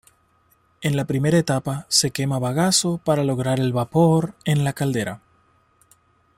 En 0.81 0.97
la 0.97 1.05
primera 1.05 1.37
etapa 1.37 1.85
se 1.87 2.09
quema 2.09 2.39
bagazo 2.39 2.97
para 2.97 3.23
lograr 3.23 3.59
el 3.59 3.71
vapor 3.71 4.33
en 4.45 4.63
la 4.63 4.73
caldera. 4.73 5.21